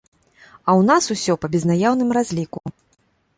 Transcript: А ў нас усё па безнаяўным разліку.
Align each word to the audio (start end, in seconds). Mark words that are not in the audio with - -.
А 0.67 0.69
ў 0.79 0.81
нас 0.91 1.03
усё 1.15 1.33
па 1.43 1.47
безнаяўным 1.57 2.09
разліку. 2.21 2.59